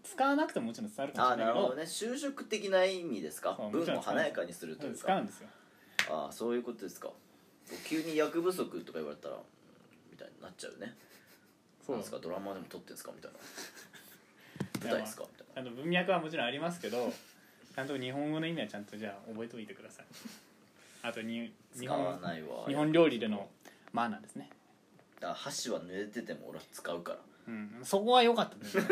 [0.02, 1.82] 使わなくてももちろん伝わるかもああしれないるほどね。
[1.82, 3.54] 就職的な意味ですか？
[3.58, 4.98] そう文を華やかにするというか。
[5.00, 5.48] 使うんですよ。
[6.10, 7.10] ああそういうことですか。
[7.86, 9.42] 急に役不足とか言われたらうん
[10.10, 10.94] みたいになっちゃうね。
[11.86, 11.96] そう。
[11.96, 12.18] なんですか？
[12.22, 13.12] ドラマでも撮ってんすか？
[13.14, 13.38] みたいな。
[14.88, 15.24] 舞台ですか？
[15.30, 17.12] みたいなあの文脈はもちろんありますけど
[17.74, 20.06] ちゃんと日本語の意味はちゃんとじゃあ覚えておいてください
[21.02, 22.66] あとに日使わ本ないわ。
[22.66, 23.48] 日本料理での
[23.92, 24.50] マナーですね、
[25.20, 27.18] だから箸は濡れてても俺は使うから。
[27.48, 28.84] うん、そこは良かったですね。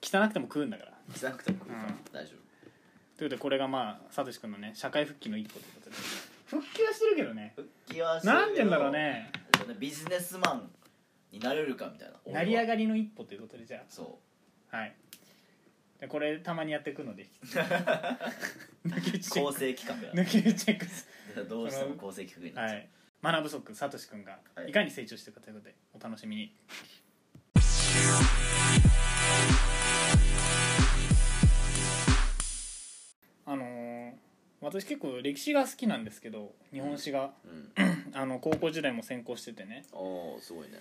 [0.00, 0.92] 汚くても食うんだから。
[1.10, 2.04] 汚くても食うから、うん。
[2.12, 2.32] 大丈
[3.16, 5.96] ということでこれがまあサトシ君のね社会復帰の一歩ということで。
[6.46, 7.54] 復帰はしてるけどね。
[7.56, 9.32] 夫復帰はしてるけどなんて言うんだろうね。
[9.68, 10.70] ねビジネスマン
[11.32, 12.14] になれるかみたいな。
[12.32, 14.18] 成り上りがりの一歩ということでじゃそ
[14.70, 14.94] あはい
[16.00, 17.26] でこれたまにやっていくので。
[18.86, 22.88] 抜き打ちチェッ構ク成企画抜き打ちチェックどうしても構成企画になっちゃう、はい。
[23.22, 24.70] 学不足サトシ君がはい。
[24.70, 26.54] いかに成長していくかということでお楽しみに。
[33.46, 34.28] あのー
[34.60, 37.30] 私結構歴史が好きなんですけど日本史が。
[37.44, 37.72] うん。
[38.12, 39.84] あの高校時代も専攻しててね。
[39.92, 40.80] おおすごいね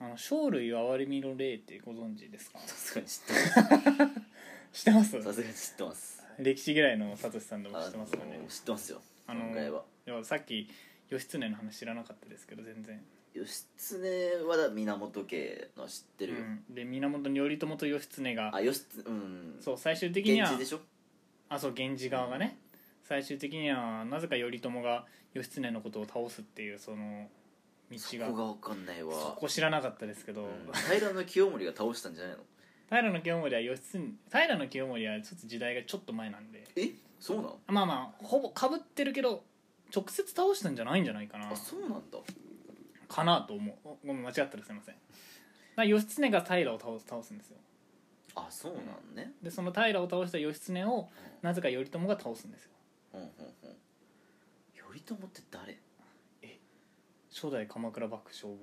[0.00, 2.58] あの生類憐れみの例ってご存知ですか？
[2.60, 3.32] さすがに知って
[4.72, 5.16] 知ってます？
[5.16, 6.22] ますさすがに知ってます。
[6.38, 8.36] 歴史嫌いのサトシさんでも知ってますかね。
[8.38, 9.00] あの知ってますよ。
[9.26, 9.84] あの今回は。
[10.04, 10.68] でもさっき
[11.10, 13.00] 義経の話知らなかったですけど全然、
[13.34, 19.56] 義経はだ源家の知ってるよ、うん、で源頼朝と義経があ義経うん。
[19.60, 20.80] そう最終的には源氏でしょ？
[21.48, 22.58] あそう源氏側がね。
[23.04, 27.28] 最終的にはなぜか頼朝が義経のことを倒すっていうその
[27.90, 28.26] 道が。
[28.26, 29.12] そこが分かんないわ。
[29.14, 30.48] そこ知らなかったですけど、うん。
[30.72, 32.42] 平清盛が倒したんじゃないの？
[32.90, 33.98] 平清盛は義経
[34.30, 36.64] 平清盛はちょっと時代がちょっと前なんで。
[36.76, 36.90] え？
[37.18, 37.58] そうなの？
[37.68, 39.42] まあまあほぼかぶってるけど
[39.94, 41.50] 直接倒したんじゃないんじゃないかな。
[41.50, 42.18] あそうなんだ。
[43.08, 43.74] かなと思う。
[43.84, 45.88] おごめん間違ったらすいません。
[45.88, 47.56] 義経が平を倒す倒すんですよ。
[48.36, 49.32] あそうなんね。
[49.42, 51.08] でその平を倒した義経を
[51.42, 52.70] なぜか頼朝が倒すんですよ。
[53.14, 53.30] うんうんうん。
[54.74, 55.78] 頼朝って誰？
[57.34, 58.58] 初代鎌倉幕府将軍。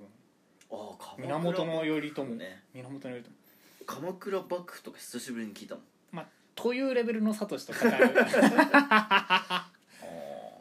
[0.70, 2.24] ああ源頼朝。
[2.24, 2.62] ね。
[2.72, 3.28] 源頼朝。
[3.84, 5.84] 鎌倉幕府とか久しぶりに聞いたもん。
[6.10, 7.90] まあというレベルのサトシと語る。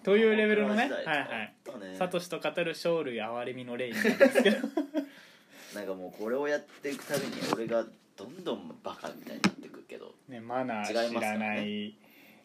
[0.03, 0.91] というレベルのね。
[0.91, 1.53] はいはい。
[1.63, 4.57] と語る生類憐れみの例なんですけど。
[5.73, 7.85] なんかもうこれをやっていくたびに俺が
[8.17, 10.15] どんどんバカみたいになってくけど。
[10.27, 11.95] ねマナー知からない。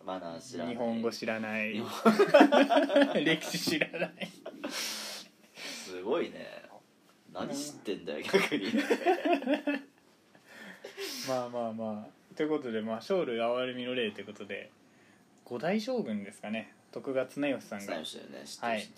[0.05, 0.74] マナー知らない。
[0.74, 1.72] 日本語知らない。
[1.72, 1.83] 日
[3.26, 4.12] 歴史知らない。
[4.70, 4.96] す
[6.07, 6.62] ごいね。
[7.33, 8.66] 何知ってんだよ逆に。
[11.29, 12.35] まあまあまあ。
[12.37, 14.71] ということで、まあ、生類憐れみの例ということで
[15.45, 16.73] 五代将軍ですかね。
[16.92, 17.95] 徳川綱吉さんが。
[17.95, 18.01] は
[18.77, 18.88] い。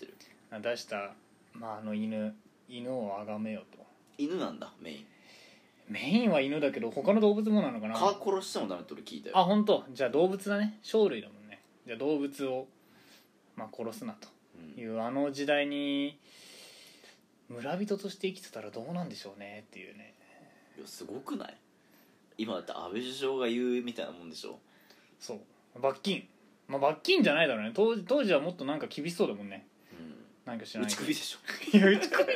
[0.61, 1.13] 出した、
[1.53, 2.35] まあ、あの犬
[2.67, 3.79] 犬を崇めよと。
[4.17, 5.05] 犬なんだメイン。
[5.87, 7.95] メインは犬だけど他の動物もなのかな。
[7.95, 9.37] 蚊殺してもダメって俺聞いたよ。
[9.37, 9.83] あ本当。
[9.91, 10.79] じゃあ動物だね。
[10.83, 11.61] 生類だもんね。
[11.87, 12.67] じゃあ動物を、
[13.55, 14.27] まあ、殺すなと
[14.77, 14.79] うん。
[14.79, 16.19] いうあの時代に
[17.49, 20.13] 村人として生きてたらどうなんでしょうねっていうね。
[20.77, 21.57] いやすごくない？
[22.37, 24.59] 今だって安倍首相が言うみたいなもんでしょ？
[25.19, 25.39] そう。
[25.81, 26.27] 罰金。
[26.67, 27.71] まあ罰金じゃないだろうね。
[27.73, 29.65] 当時当時はもっとなんか厳しそうだもんね。
[29.99, 30.15] うん。
[30.45, 31.03] なんか知らないけど。
[31.03, 31.77] 打ち首でしょ。
[31.77, 32.33] いや打ち首。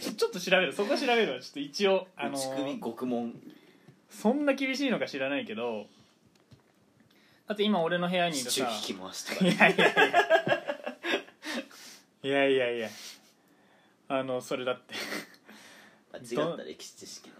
[0.00, 3.32] ちょちょっと調べるそこ調べるわちょっと一応あの打ち首ー獄門。
[4.10, 5.86] そんな厳しいのか知らないけど。
[7.46, 8.68] だって今俺の部屋にいるさ。
[8.68, 10.06] 引き回しとかいやいやいや。
[12.22, 12.88] いやいやいや
[14.08, 14.94] あのそれだって。
[16.12, 17.34] あ違った歴史知識な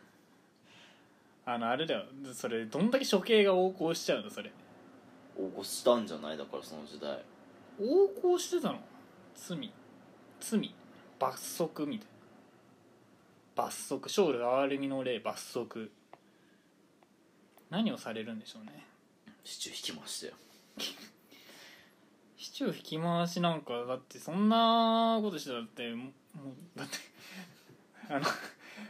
[1.55, 2.07] あのあれだよ。
[2.35, 4.51] それどんだけ処刑が横行しちゃうのそれ。
[4.51, 4.53] 起
[5.55, 6.37] こしたんじゃない？
[6.39, 7.23] だからその時代。
[7.79, 8.81] 横行してたの？
[9.35, 9.73] 罪。
[10.41, 10.75] 罪。
[11.19, 12.13] 罰則みたいな。
[13.55, 14.09] 罰則。
[14.09, 15.93] 生類憐れみの例罰則。
[17.71, 18.87] 何をされるんでしょうね。
[19.45, 20.33] シチュー引きましたよ
[22.37, 26.11] シチュー引き回しなんかだってそんなことしたらだってもも
[26.77, 26.97] うだって
[28.13, 28.27] あの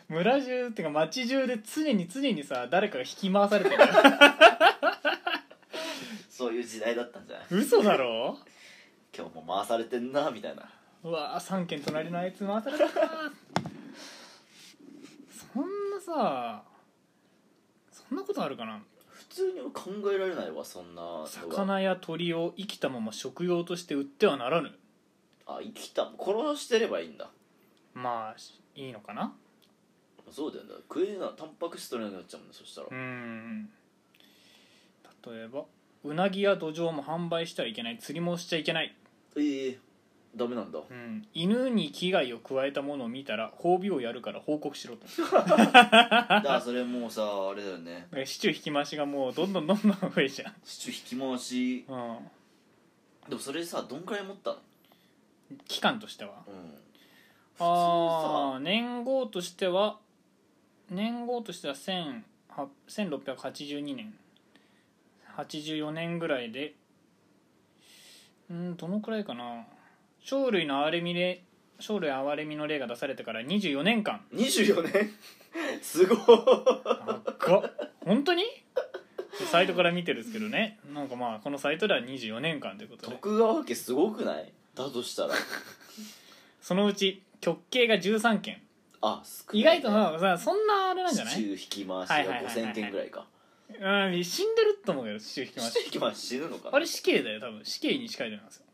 [0.09, 3.85] 村中っていうか町中で常に常にさ誰かが引き回されてる。
[6.29, 7.47] そういう時代だったんじゃない？
[7.51, 8.37] 嘘だろ？
[9.17, 10.69] 今日も回されてんなみたいな。
[11.03, 13.33] うわー3軒隣のあいつ回されたな
[15.55, 16.63] そんなさ
[17.91, 18.79] そんなことあるかな？
[18.96, 18.96] 普
[19.37, 24.73] 通には考えられないわそんなのが魚や鳥を生きたまま食用として売ってはならぬ。
[25.47, 26.11] あ生きた。
[26.19, 27.29] 殺してればいいんだ。
[27.93, 28.37] まあ
[28.75, 29.35] いいのかな？
[30.31, 30.71] そうだよね。
[30.89, 32.87] 食えなタンパク質取れなくなっちゃうもんねそしたら。
[32.91, 33.69] うーん。
[35.27, 35.65] 例えば
[36.05, 37.99] うなぎや土壌も販売してはいけない。
[37.99, 38.97] 釣りもしちゃいけない、
[39.37, 39.79] ええ
[40.37, 40.79] ダメなんだ。
[40.79, 45.07] うん、犬に危害を加えたものを見たら褒美をやるから報告しろと。
[45.33, 48.07] だからそれもうさあれだよね。
[48.11, 51.85] だからシチュー引き回しがもうどんどんどんどん増えちゃシチュー引き回し。
[51.89, 52.19] う、うん、
[53.29, 54.59] でもそれさどんくらい持ったの？
[55.67, 56.45] 期間としては。
[56.47, 56.75] うん。
[57.59, 59.99] ああ年号としては
[60.91, 64.15] 年号としては1000は1682年。
[65.37, 66.75] 84年ぐらいで。
[68.49, 69.67] うんどのくらいかな
[70.29, 71.45] 生類の憐れみれ
[71.79, 74.23] 生類憐れみの例が出されてから24年間。
[74.35, 75.11] 24年？
[75.81, 76.19] すごっ。
[77.39, 77.71] が
[78.05, 78.43] 本当に？
[79.53, 80.81] サイトから見てるんですけどね。
[80.93, 83.13] なんかまあこのサイトでは24年間ということで。
[83.13, 84.51] 徳川家すごくない？
[84.75, 85.35] だとしたら。
[86.61, 88.63] そのうち極刑が13件。
[89.03, 91.43] あ少ない意外とさそんなあれなんじゃない？
[91.43, 93.27] 引き回しがはいはいはいはい5000件ぐらいか。
[93.69, 96.19] うん死んでると思うよ死刑引き回し。
[96.27, 96.77] 死ぬのかな？
[96.77, 97.65] あれ死刑だよ多分。
[97.65, 98.66] 死刑に近いと思いますよ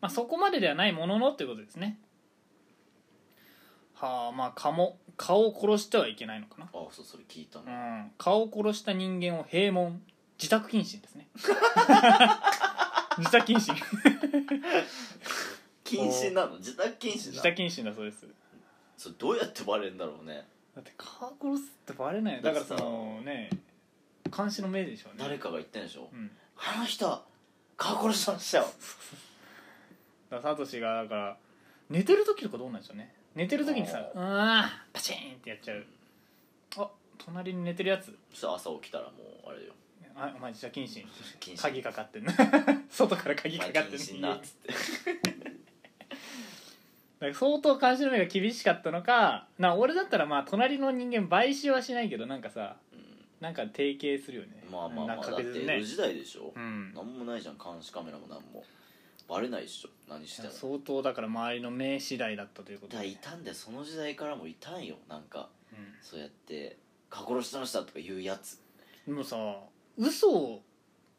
[0.00, 1.98] まあそこまでではないもののっていうことですね。
[3.94, 6.66] はあまあ蚊も蚊を殺してはいけないのかな。
[6.66, 8.10] あそうそれ聞いたのうん。
[8.18, 10.00] 蚊を殺した人間を閉門。
[10.38, 11.26] 自宅謹慎ですね。
[13.18, 13.74] 自宅謹慎。
[15.84, 16.58] 謹慎なの？
[16.58, 17.42] 自宅謹慎なの？
[17.42, 18.24] 自宅謹慎だそうです。
[18.96, 20.46] それどうやってバレるんだろうね。
[20.76, 22.42] だって蚊殺すってバレないよ。
[22.42, 23.50] だからそのね
[24.36, 25.24] 監視の目でしょうね。
[25.24, 26.08] 誰かが言ってんでしょ？
[26.12, 26.30] うん。
[26.56, 27.24] あの人
[27.76, 28.66] 顔殺しましたよ
[30.30, 31.36] だからサトシがだから
[31.90, 33.14] 寝てる時とかどうなんでしょうね？
[33.34, 35.84] 寝てる時にさあうーんパチンってやっちゃう。
[36.78, 36.88] あ
[37.18, 38.16] 隣に寝てるやつ？
[38.30, 39.10] そしたら朝起きたらも
[39.46, 39.72] うあれよ。
[40.16, 41.04] あお前自宅謹慎。
[41.40, 41.56] 謹慎。
[41.56, 42.32] 鍵かかってんな
[42.90, 44.68] 外から鍵かかってん謹慎なっつって。
[47.20, 52.76] だから相当監視の目が厳しかったのかな俺だったらまあ隣の人間買収はしないけどなんかさ
[53.40, 54.64] なんか提携するよね。
[54.70, 56.52] まあまあまあだって江戸時代でしょ。
[56.54, 56.92] うん。
[56.92, 58.64] なんもないじゃん監視カメラもなんも
[59.28, 59.90] バレないでしょ。
[60.08, 60.52] 何しても。
[60.52, 64.96] 相当だから周りの目次第だったということで、だいたんでその時代からもいたんよ。
[65.08, 66.78] なんかうそうやって
[67.10, 68.58] 「蚊殺してました」とか言うやつ。
[69.10, 69.36] ん、でもさ
[69.96, 70.60] 嘘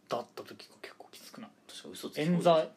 [0.07, 1.49] だった時が結構きつくない？
[1.67, 2.69] 確か嘘つき冤罪？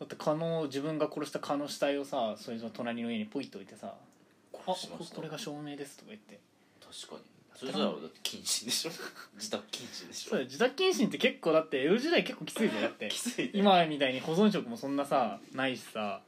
[0.00, 3.94] だって蚊の自分が殺した蚊の死体をさそれぞれ隣の家にポイって置いてさ
[4.54, 4.74] 「あ
[5.14, 6.40] これが証明です」とか言って。
[6.80, 8.90] 確かにそれじゃあだって謹慎でしょ。
[9.34, 10.30] 自宅謹慎でしょ。
[10.30, 10.44] そうだよ。
[10.46, 13.08] 自宅謹慎って結構だって江戸時代結構きついじゃんだって。
[13.10, 13.50] きついね。
[13.54, 16.22] 今みたいに保存食もそんなさないしさ。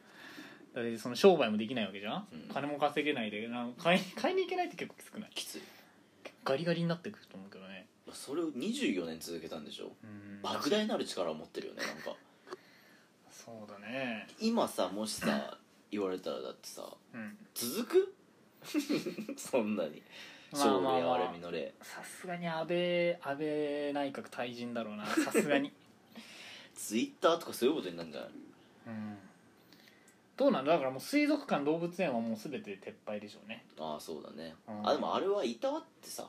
[0.74, 2.48] だってその商売もできないわけじゃん、うん。
[2.52, 5.30] 金も稼げないでなんか買い 買いに行けないって結構きつくない？
[5.34, 5.62] きつい。
[6.44, 7.86] ガリガリになってくると思うけどね。
[8.12, 9.94] それを24年続けたんでしょ。
[10.02, 10.40] うん。
[10.42, 12.16] 莫大なる力を持ってるよねなんか。
[13.30, 14.26] そうだね。
[14.40, 15.58] 今さもしさ
[15.92, 17.38] 言われたらだってさうん。
[17.54, 18.14] 続く？
[19.36, 19.90] そんなに。
[20.00, 25.06] まあれみの例さすがに安倍安倍内閣退陣だろうな。
[25.24, 25.72] さすがに。
[26.74, 28.30] ツイッターとかそういうことになるんじゃない？
[28.88, 29.18] うん。
[30.36, 30.64] どうなん？
[30.64, 33.64] だだからもう水族館動物園はもう全て撤廃でしょうね。
[33.78, 34.54] ああそうだね。
[34.66, 34.88] うん。
[34.88, 36.28] あでもあれはいたわってさ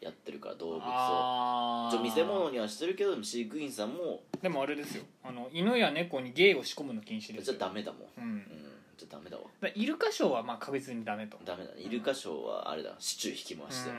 [0.00, 0.82] やってるから動物を。
[0.84, 4.22] あちょ見せ物にはしてるけど飼育員さんも。
[4.42, 5.04] でもあれですよ。
[5.24, 8.08] あの犬や猫に芸を仕込むの禁止ですじゃダメだもん。
[8.18, 8.24] うん。
[8.24, 9.44] うんじゃあダメだわ。
[9.62, 11.38] だイルカショーはまあ確実にダメと。
[11.44, 11.80] ダメだね。
[11.80, 12.94] イルカショーはあれだ。
[12.98, 13.90] シチュー引き回して、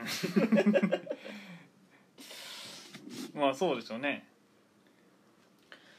[3.34, 3.40] うん。
[3.42, 4.28] まあそうでしょうね。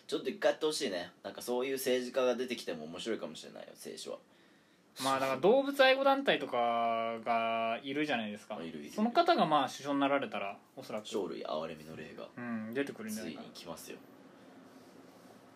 [0.07, 1.11] ちょっと一回やってほしいね。
[1.21, 4.17] なんかそういう政治家が出てきても面白いかもしれないよ政治は。
[5.03, 8.55] まあだから動物愛護団体とかがいるじゃないですか。
[8.61, 8.91] いるいる。
[8.91, 13.41] その方がまあ首相になられたらおそらく、生類憐れみの例がうん、出てくるんじゃついにな。
[13.41, 13.97] いかな来ますよ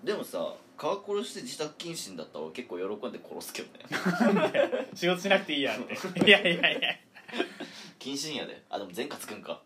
[0.04, 3.86] でもさ蚊殺して自宅謹慎だったら俺結構喜んで殺すけどね。
[4.94, 5.94] 仕事しなくていいやって。
[6.26, 6.90] いやいやいや。
[8.00, 8.64] 謹謹慎やで。
[8.70, 9.62] あでも前科つくんか。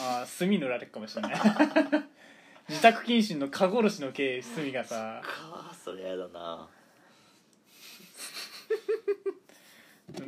[0.00, 1.34] ああ墨塗られるかもしれない。
[2.70, 5.20] 自宅謹慎の蚊殺しの刑墨がさ。
[5.22, 6.68] かそれやだな。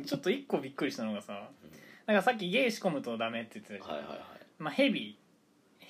[0.05, 1.49] ちょっと一個びっくりしたのがさ
[2.05, 4.27] なんかさっきゲイ仕込むとダメって言ってたじゃん、はいはいはい。
[4.59, 5.17] まあヘビ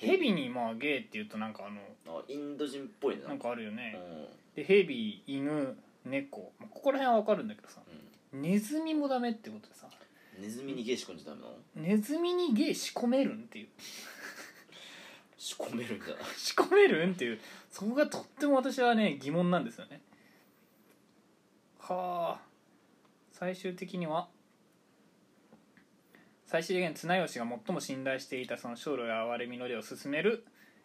[0.04, 3.22] ヘビにまあゲイって言うとなんかあのあインド人っぽいね。
[3.26, 4.56] なんかあるようね、ん。
[4.56, 7.80] でヘビ犬猫、まあここら辺は分かるんだけどさ
[8.32, 9.90] うネズミもダメってことでさん
[10.40, 11.54] ネズミにゲー仕込んじゃダメなの？
[11.76, 13.68] ネズミにゲイ仕込めるんっていう。
[15.36, 17.38] 仕込めるんじゃない仕込めるんっていう。
[17.70, 20.00] そこがとっても私はね疑問なんですよね。
[21.78, 22.40] はあ。
[23.30, 24.28] 最終的には
[26.54, 30.44] 最終的に綱吉が最も信頼していたその生類憐れみの例を進める、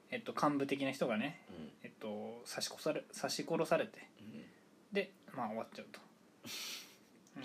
[0.09, 1.69] えっと、幹部的な人がね、うん。
[1.83, 4.43] えっと、刺し殺され刺し殺されてうん。
[4.91, 5.99] でまあ終わっちゃうと、
[7.37, 7.43] うん、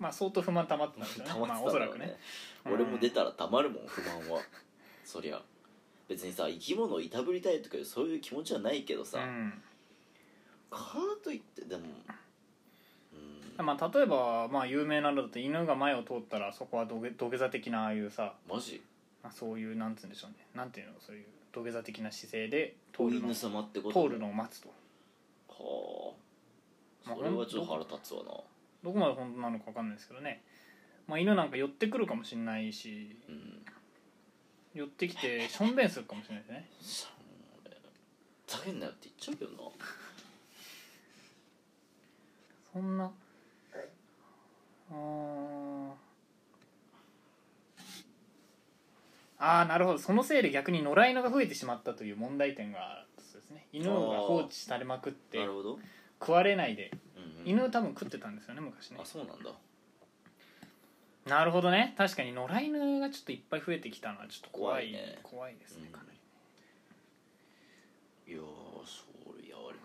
[0.00, 1.30] まあ相当不満溜まってたんですよね。
[1.30, 2.18] 溜まってまあたんだろうねおそらくね。
[2.64, 4.42] 俺も出たらたまるもん不満は。
[5.04, 5.40] そりゃ。
[6.08, 9.62] 別にさ生き物をいたぶりたいとかそういう気持ちはないけどさ、うん。
[10.72, 12.14] かといってでもうん
[13.62, 18.82] まあ、例えば、まあ、有名なのだと犬が前を通ったらそこは土下土下座的なああいうさ、マジ？
[19.22, 20.36] まあ、そういうなんつうんでしょうね。
[20.54, 20.92] なんていうの？
[20.98, 23.28] そういう土下座的な姿勢で通るの。
[23.28, 24.02] お犬様ってこと？
[24.02, 24.68] 通るのを待つと。
[25.48, 26.12] は
[27.06, 27.10] あ。
[27.10, 28.30] まあそれはちょっと腹立つわな。
[28.82, 30.42] どこまで本当なのか分かんないですけどね、
[31.06, 33.64] まあ、犬なんか寄ってくるかもしれないしうん。
[34.74, 36.68] 寄ってきてしょんべんするかもしれないですね。
[36.80, 37.08] さ
[37.64, 37.76] 俺
[38.46, 39.70] ふざけんなよって言っちゃうけどな。
[42.72, 43.10] そんな
[44.90, 45.90] あー。
[49.38, 49.98] あーなるほど。
[49.98, 53.66] そのせいで逆に野良犬が増えてしまったという問題点があるそうですね。
[53.72, 55.78] 犬が放置されまくってなるほど、
[56.20, 58.98] 食われないでうんうん、犬多分食ってたんですよね昔ね。
[59.00, 59.50] あそうなんだ。
[61.26, 61.94] なるほどね。
[61.96, 65.18] 確かに野良犬がちょっといっぱい増えてきたのはちょっと怖い怖いね。
[65.22, 65.92] 怖いですねうん。
[65.92, 66.04] かな
[68.26, 68.42] り、いやー
[68.86, 69.04] そ
[69.42, 69.78] れやわれ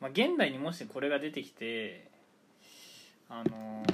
[0.00, 2.07] まあ、現代にもしこれが出てきて
[3.28, 3.88] あのー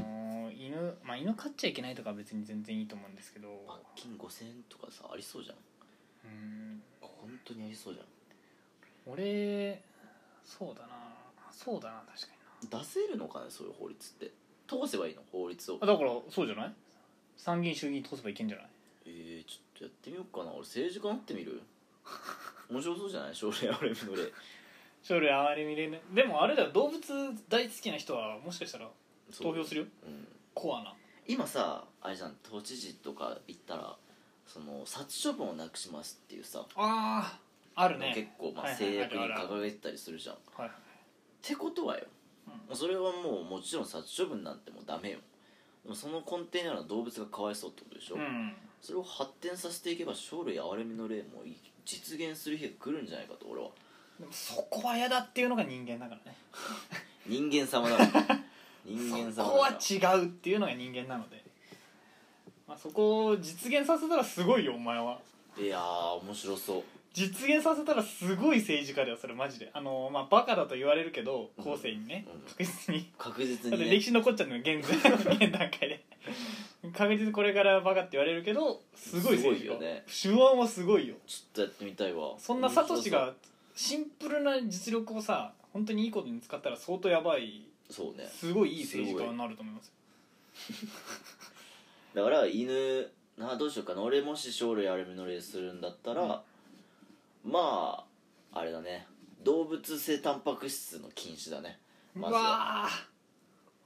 [0.66, 3.48] 犬まあ犬飼っちゃいけないとかは別に全然いいと思うんですけど。
[3.66, 5.56] 罰金5000円とかさありそうじゃん。
[6.24, 6.82] うん。
[7.00, 8.02] 本当にありそうじゃ
[9.06, 9.82] 俺
[10.44, 10.88] そうだな。
[11.52, 14.32] そうだな確かん出せるのかねそういう法律って。
[14.66, 15.78] 通せばいいの法律を。
[15.82, 16.72] あだからそうじゃない？
[17.36, 18.66] 参議院衆議院通せばいけんじゃない？
[19.06, 20.50] えー、ちょっとやってみようかな。
[20.52, 21.60] 俺政治家なってみる？
[22.70, 23.34] 面白そうじゃない？
[23.36, 24.32] 将来俺の例。
[25.02, 26.70] 将来あまり見れないでもあれだよ。
[26.72, 27.00] 動物
[27.48, 28.88] 大好きな人はもしかしたら
[29.32, 29.86] 投票するよ？
[30.06, 30.28] うん。
[30.54, 30.94] コアな。
[31.26, 33.96] 今さあれじゃん都知事とか行ったら
[34.46, 37.38] その殺処分をなくしますっていうさ、あ
[37.74, 38.12] ああるね。
[38.14, 39.48] 結構まあはいはい制約にあるある。
[39.48, 40.70] 掲げてたりするじゃん、っはい
[41.42, 42.04] てことはよ、
[42.46, 42.52] うん。
[42.52, 45.18] もうそれはもうもちろん殺処分なんてもうダメよ。
[45.82, 51.42] でもその根底にあるのは動物がかわいそうってことでしょ、うんそれを発展させていけば生類憐れみの例も
[51.86, 53.68] 実現する日が来るんじゃないかと俺は。
[54.20, 56.36] でもそこは嫌だっていうのが人間だからね。
[57.26, 58.40] 人間様だから
[58.84, 61.42] 人間そこは違うっていうのが人間なので、
[62.68, 65.18] まあ、そこを実現させたらすごいよお前は。
[65.58, 66.82] いやー面白そう。
[67.12, 69.70] 実現させたらすごい政治家だよそれマジで。
[69.72, 72.40] あのまあバカだと言われるけどうん後世にね、うん。
[72.40, 73.12] 確実に。
[73.16, 76.04] 確実だってにね歴史残っちゃうのよ現在現段階で。
[76.92, 79.78] 確実にこれからバカって言われるけどすごい政治家。
[79.78, 80.04] ね。
[80.06, 81.14] 手腕はすごいよ。
[81.26, 82.34] ちょっとやってみたいわ。
[82.38, 83.32] そんなサトシ面が
[83.76, 88.26] シンプルな実力をさ本当にいいことに使ったら相当やばい白そうね。
[88.26, 89.92] すごいいい政治家になると思いますよ。
[92.14, 94.02] だから犬などうしようかな。
[94.02, 96.44] 俺もし生類憐れみの例するんだったら、
[97.44, 97.52] うん。
[97.52, 98.04] ま
[98.52, 99.06] ああれだね。
[99.42, 101.78] 動物性タンパク質の禁止だね。
[102.14, 102.40] まずは。
[102.40, 102.90] うわー。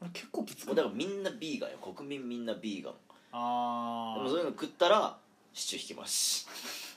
[0.00, 1.78] 俺結構きつくもうだからみんなビーガンよ。
[1.78, 2.94] 国民みんなビーガン。
[3.32, 5.18] あでもそういうの食ったら
[5.52, 6.46] シチュー引きます。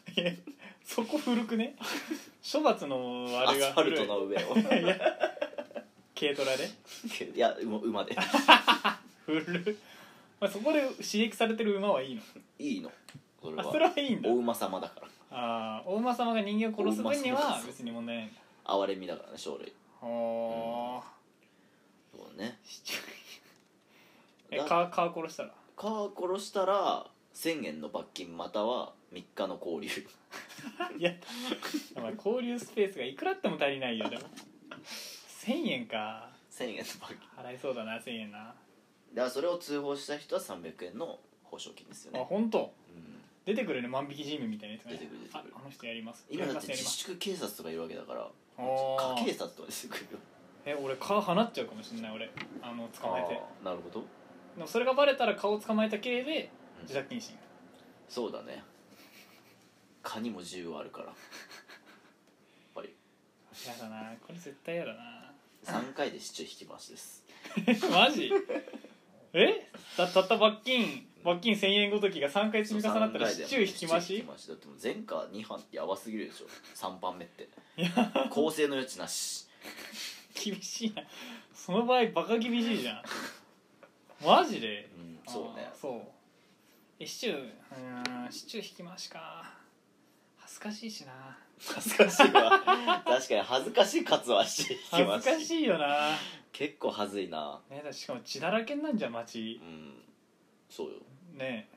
[0.08, 0.22] あ
[0.84, 1.76] そこ古くね？
[2.52, 4.56] 処罰のあれがアスファルトの上を。
[4.58, 4.98] いや
[6.22, 6.70] 軽トラで？
[7.36, 8.16] いや馬馬で。
[9.26, 9.42] 古
[9.72, 9.78] い、
[10.40, 12.22] まあ、そこで刺激されてる馬はいいの？
[12.60, 12.92] いいの。
[13.42, 13.62] それは。
[13.68, 14.30] あそれはいいんだ。
[14.30, 15.08] お馬様だから。
[15.38, 18.26] ああお馬様が人間を殺す分には別に問題ない。
[18.26, 18.34] んだ
[18.66, 21.12] 憐れみだからね生類はあ
[22.16, 22.60] そうね。
[24.52, 25.54] えだ蚊蚊殺したら？
[25.78, 29.88] 蚊殺したら1000円の罰金または3日の拘留。
[31.00, 31.14] いや
[31.96, 34.24] お前交流スペースがいくらあっても足りないよでも
[35.46, 36.30] 1000円か。
[36.52, 38.38] 1000円の罰金払いそうだな1000円な。
[38.40, 38.56] だか
[39.14, 42.60] らそれを通報した人は300円の報奨金ですよあね、本当？
[42.90, 44.98] うん、出てくるね万引き G メみたいなやつがね。
[44.98, 45.54] 出てくる出てくる。
[45.56, 46.26] ああの人やります。
[46.30, 49.20] 今だってやります自粛警察とかいるわけだからあー。
[49.20, 50.20] 家警察とか出てくるよ。
[50.66, 52.30] え俺蚊放っちゃうかもしれない俺。
[52.62, 53.36] あの捕まえて。
[53.36, 54.06] あーなるほど。
[54.56, 56.52] でもそれがバレたら顔捕まえた系で
[56.84, 57.36] 自宅謹慎
[58.08, 58.64] そうだね。
[60.04, 61.06] 蚊にも銃はあるから。
[61.08, 61.16] やっ
[62.76, 62.94] ぱり。
[63.68, 65.21] やだなこれ絶対やだな
[65.66, 67.24] 3回で市長引き回しです。
[67.92, 68.32] マジ？
[69.34, 69.68] え？
[69.96, 74.24] たたった罰金罰金1000円ごときが3回積み重なったらシチュー引き回し？
[74.28, 77.48] 回しだってもう前科2犯ってやばすぎるでしょ3番目って
[78.30, 79.48] 構成の余地なし
[80.44, 81.04] 厳しいな
[81.54, 83.04] その場合バカ厳しいじゃん
[84.26, 86.02] マジでうんそうねそう
[87.00, 89.54] えシチューうーんシチュー引き回しか
[90.38, 92.62] 恥ずかしいしな恥ずかしいわ。
[93.06, 96.18] 確かに恥ずかしいカツはし引き恥ずかしいよな、
[96.52, 97.62] 結構恥ずいな。
[97.70, 99.62] ね、だしかも血だらけになんじゃん街。
[99.64, 99.94] うん。
[100.70, 100.94] そうよ。
[101.34, 101.70] ね。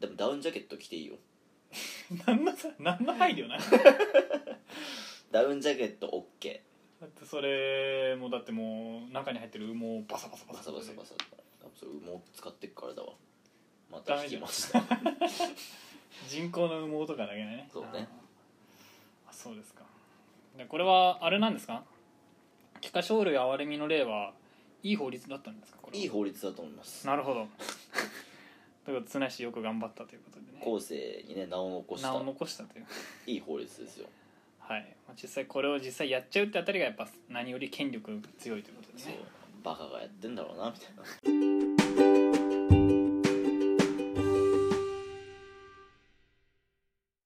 [0.00, 1.16] でもダウンジャケット着ていいよ。
[2.26, 3.64] 何のさ何の配慮なだ
[5.32, 6.06] ダウンジャケット
[6.40, 6.60] OK
[7.04, 11.14] ってそれもだってもう中に入ってる羽毛をバサバサババササバサバサ。
[11.78, 13.12] それ羽毛使ってっからだわ。
[13.90, 14.82] また引きました
[16.28, 17.68] 人工の羽毛とかだけね。
[17.72, 18.08] そうね。
[18.10, 18.25] あ
[19.46, 19.82] そうですか。
[20.58, 21.82] でこれはあれなんですか？
[22.80, 24.32] 帰化奨励憐れみの例は
[24.82, 25.78] いい法律だったんですか？
[25.82, 26.02] これは。
[26.02, 27.06] いい法律だと思います。
[27.06, 27.46] なるほど。
[28.84, 30.60] ということで綱氏よく頑張ったということでね。
[30.64, 32.08] 後世にね名を残した。
[32.12, 32.86] 名を残したという。
[33.26, 34.08] いい法律ですよ。
[34.58, 34.96] はい。
[35.06, 39.12] まあ実際これを実際やっちゃうってあたりがやっぱ何より権力が強いということでそう。
[39.12, 39.18] ね
[39.62, 41.85] バカがやってんだろうなみたいな